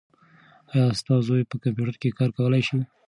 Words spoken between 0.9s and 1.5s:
ستا زوی